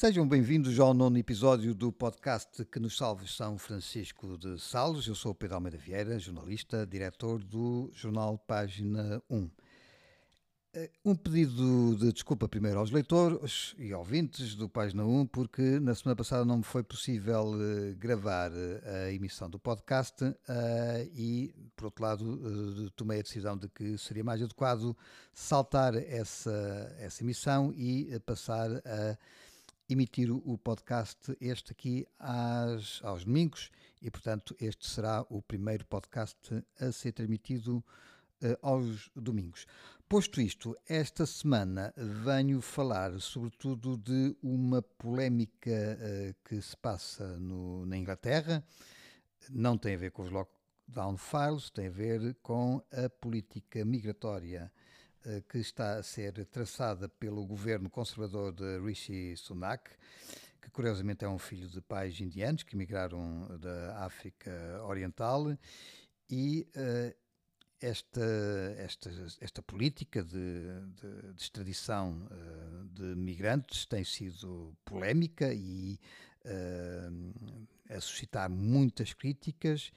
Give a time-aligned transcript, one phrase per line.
[0.00, 5.06] Sejam bem-vindos ao nono episódio do podcast Que nos salve São Francisco de Sales.
[5.06, 9.50] Eu sou Pedro Almeida Vieira, jornalista, diretor do jornal Página 1.
[10.72, 15.94] Eh, um pedido de desculpa primeiro aos leitores e ouvintes do Página 1, porque na
[15.94, 20.16] semana passada não me foi possível uh, gravar uh, a emissão do podcast
[21.12, 24.96] e, por outro lado, tomei a decisão de que seria mais adequado
[25.34, 29.18] saltar essa, essa emissão e passar a
[29.92, 33.70] emitir o podcast este aqui às, aos domingos
[34.00, 37.78] e, portanto, este será o primeiro podcast a ser transmitido
[38.42, 39.66] uh, aos domingos.
[40.08, 47.84] Posto isto, esta semana venho falar sobretudo de uma polémica uh, que se passa no,
[47.86, 48.64] na Inglaterra,
[49.48, 54.70] não tem a ver com os lockdown files, tem a ver com a política migratória
[54.72, 54.80] eh,
[55.48, 59.90] que está a ser traçada pelo governo conservador de Rishi Sunak,
[60.60, 64.50] que curiosamente é um filho de pais indianos que migraram da África
[64.84, 65.56] Oriental.
[66.28, 67.14] E uh,
[67.80, 68.20] esta,
[68.76, 70.64] esta, esta política de,
[71.00, 75.98] de, de extradição uh, de migrantes tem sido polémica e
[76.44, 77.56] uh,
[77.88, 79.90] a suscitar muitas críticas.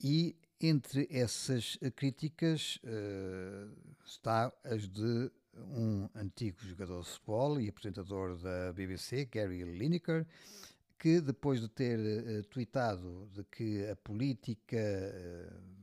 [0.00, 3.70] E entre essas críticas uh,
[4.04, 10.26] está as de um antigo jogador de futebol e apresentador da BBC, Gary Lineker,
[10.98, 15.78] que depois de ter uh, tweetado de que a política uh,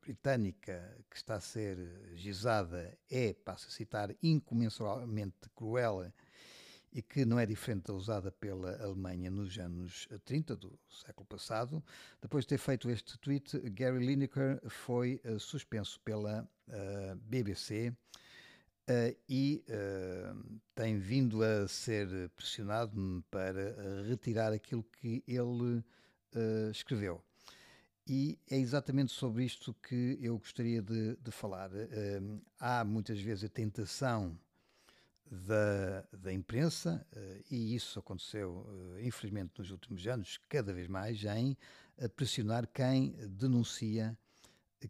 [0.00, 1.78] britânica que está a ser
[2.14, 6.12] gizada é, passo a citar, incomensuravelmente cruel
[6.92, 11.82] e que não é diferente da usada pela Alemanha nos anos 30 do século passado.
[12.20, 17.88] Depois de ter feito este tweet, Gary Lineker foi uh, suspenso pela uh, eh, BBC
[17.88, 17.94] uh,
[18.86, 19.64] eh, e
[20.74, 25.82] tem vindo a ser pressionado para retirar aquilo que ele
[26.70, 27.22] escreveu.
[28.06, 31.70] E é exatamente sobre isto que eu gostaria de, de falar.
[32.58, 34.36] há muitas vezes a tentação
[35.32, 38.66] da, da imprensa, eh, e isso aconteceu,
[38.98, 41.56] eh, infelizmente, nos últimos anos, cada vez mais, em
[42.16, 44.16] pressionar quem denuncia,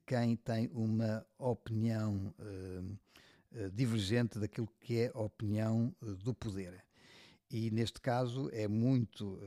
[0.04, 6.82] quem tem uma opinião eh, divergente daquilo que é a opinião do poder.
[7.50, 9.38] E neste caso é muito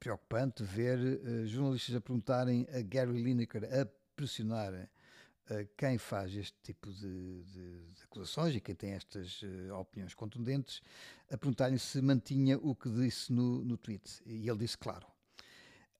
[0.00, 0.98] preocupante ver
[1.46, 4.88] jornalistas a perguntarem a Gary Lineker a pressionar
[5.76, 10.80] quem faz este tipo de, de, de, acusações e quem tem estas uh, opiniões contundentes,
[11.30, 14.22] a perguntar-lhe se mantinha o que disse no, no tweet.
[14.26, 15.06] E ele disse claro.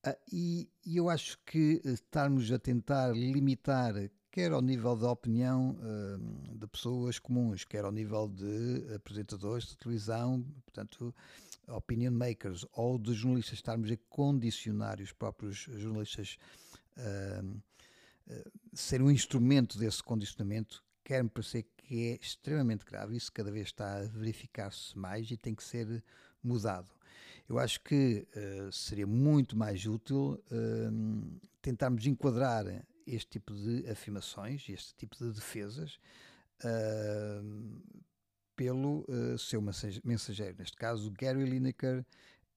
[0.04, 3.94] Uh, e, e, eu acho que estarmos a tentar limitar,
[4.32, 9.76] quer ao nível da opinião uh, de pessoas comuns, quer ao nível de apresentadores de
[9.76, 11.14] televisão, portanto,
[11.68, 16.36] opinion makers, ou de jornalistas, estarmos a condicionar os próprios jornalistas.
[16.96, 17.62] Uh,
[18.72, 23.16] ser um instrumento desse condicionamento quer-me parecer que é extremamente grave.
[23.16, 26.02] Isso cada vez está a verificar-se mais e tem que ser
[26.42, 26.90] mudado.
[27.48, 32.64] Eu acho que uh, seria muito mais útil uh, tentarmos enquadrar
[33.06, 35.96] este tipo de afirmações, este tipo de defesas,
[36.64, 37.82] uh,
[38.56, 39.06] pelo
[39.38, 40.56] seu mensageiro.
[40.58, 42.04] Neste caso, Gary Lineker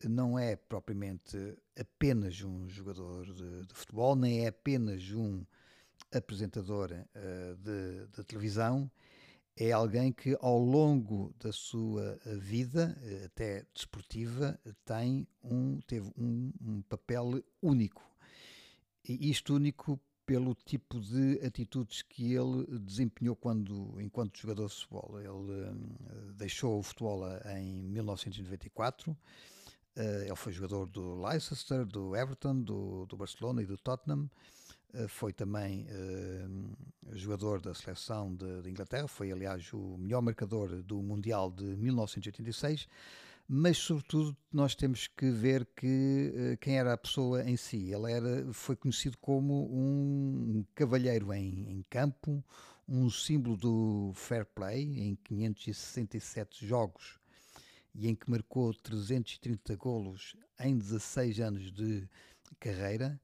[0.06, 1.38] não é propriamente
[1.78, 5.44] apenas um jogador de, de futebol, nem é apenas um
[6.12, 8.90] apresentador uh, de, de, televisão,
[9.56, 16.54] é alguém que ao longo da sua vida, eh, até desportiva, tem um, teve um,
[16.62, 18.02] um papel único.
[19.04, 20.00] E isto único
[20.30, 25.20] pelo tipo de atitudes que ele desempenhou quando, enquanto jogador de futebol.
[25.20, 27.24] Ele deixou o futebol
[27.58, 29.12] em 1994.
[29.12, 29.18] Uh,
[29.98, 34.30] ele foi jogador do Leicester, do Everton, do, do Barcelona e do Tottenham.
[34.94, 40.82] Eh, foi também uh, jogador da seleção de, de, Inglaterra, foi aliás o melhor marcador
[40.82, 42.88] do Mundial de 1986,
[43.48, 47.92] mas sobretudo nós temos que ver que uh, quem era a pessoa em si.
[47.92, 52.44] Ele era, foi conhecido como um cavalheiro em, em campo,
[52.88, 57.20] um símbolo do fair play em 567 jogos
[57.94, 62.10] e em que marcou 330 golos em 16 anos de
[62.60, 63.20] carreira.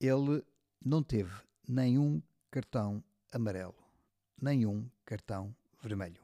[0.00, 0.42] Ele
[0.84, 1.32] não teve
[1.68, 3.02] nenhum cartão
[3.32, 3.74] amarelo,
[4.40, 6.22] nenhum cartão vermelho.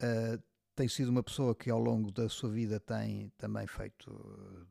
[0.00, 0.42] Uh,
[0.74, 4.10] tem sido uma pessoa que ao longo da sua vida tem também feito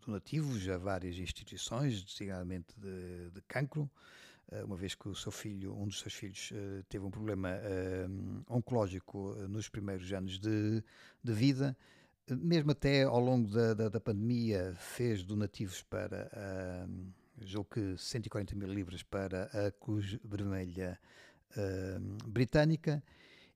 [0.06, 3.90] donativos a várias instituições, designadamente de, de cancro,
[4.64, 6.54] uma vez que o seu filho, um dos seus filhos,
[6.88, 7.50] teve um problema
[8.48, 10.84] oncológico nos primeiros anos de,
[11.24, 11.76] de vida
[12.34, 18.56] mesmo até ao longo da, da, da pandemia, fez donativos para, uh, julgo que 140
[18.56, 21.00] mil libras para a Cruz Vermelha
[21.52, 23.04] uh, Britânica.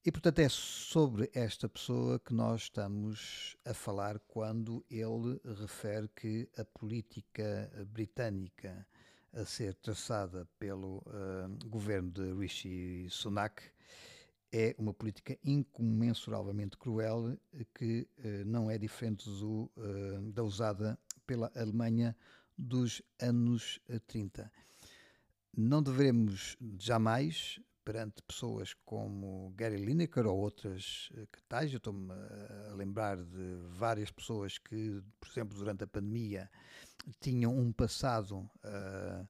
[0.06, 6.50] E, portanto, é sobre esta pessoa que nós estamos a falar quando ele refere que
[6.58, 8.88] a política britânica
[9.34, 13.62] a ser traçada pelo uh, governo de Rishi Sunak
[14.52, 17.38] é uma política incomensuravelmente cruel
[17.76, 20.98] que uh, não é diferente do, uh, da usada
[21.28, 22.16] pela Alemanha
[22.60, 24.42] dos anos 30.
[24.42, 24.50] Eh,
[25.56, 32.76] não devemos jamais, perante pessoas como Gary Lineker ou outras que tais, eu estou-me a
[32.76, 36.52] lembrar de várias pessoas que, por exemplo, durante a pandemia
[37.20, 39.28] tinham um passado uh,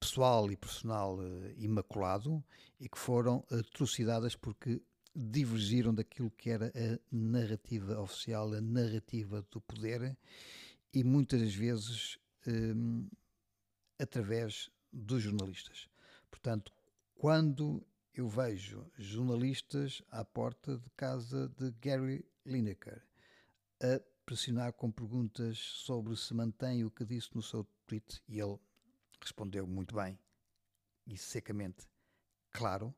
[0.00, 2.42] pessoal e profissional uh, imaculado
[2.80, 4.80] e que foram atrocidades porque
[5.14, 10.16] divergiram daquilo que era a narrativa oficial, a narrativa do poder
[10.94, 13.08] e muitas vezes um,
[13.98, 15.88] através dos jornalistas.
[16.30, 16.72] Portanto,
[17.16, 23.02] quando eu vejo jornalistas à porta de casa de Gary Lineker
[23.82, 28.58] a pressionar com perguntas sobre se mantém o que disse no seu tweet e ele
[29.20, 30.16] respondeu muito bem
[31.06, 31.86] e secamente
[32.52, 32.94] claro,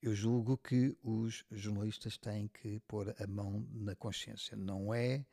[0.00, 4.56] eu julgo que os jornalistas têm que pôr a mão na consciência.
[4.56, 5.26] Não é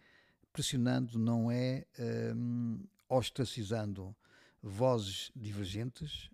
[0.55, 1.85] pressionando, não é
[2.33, 2.79] um,
[3.09, 4.15] ostracizando
[4.63, 6.29] vozes divergentes,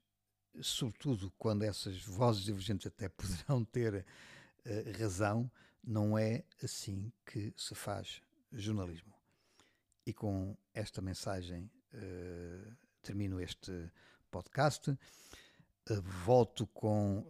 [0.61, 5.49] sobretudo quando essas vozes divergentes até poderão ter uh, razão,
[5.83, 8.21] não é assim que se faz
[8.51, 9.11] jornalismo.
[10.05, 13.91] E com esta mensagem uh, termino este
[14.29, 14.91] podcast.
[14.91, 17.25] Uh, volto com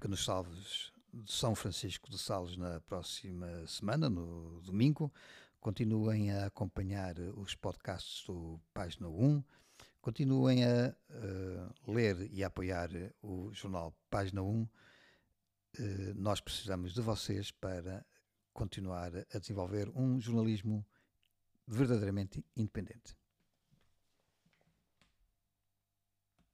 [0.00, 5.12] que nos salves de São Francisco de Sales na próxima semana, no domingo.
[5.64, 9.42] Continuem a acompanhar os podcasts do Página 1.
[9.98, 12.90] Continuem a uh, ler e a apoiar
[13.22, 14.68] o jornal Página 1.
[16.16, 18.04] nós precisamos de vocês para
[18.52, 20.86] continuar a desenvolver um jornalismo
[21.66, 23.16] verdadeiramente independente.